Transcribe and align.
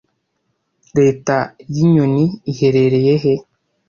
leta 0.97 1.35
ya 1.43 1.51
y’inyoni 1.75 2.25
iherereye 2.51 3.13
he 3.23 3.33